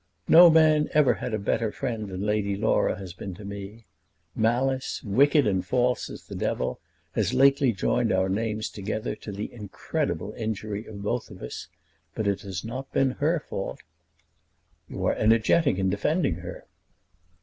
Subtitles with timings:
[0.27, 3.85] "No man ever had a better friend than Lady Laura has been to me.
[4.35, 6.79] Malice, wicked and false as the devil,
[7.11, 11.67] has lately joined our names together to the incredible injury of both of us;
[12.15, 13.81] but it has not been her fault."
[14.89, 16.65] "You are energetic in defending her."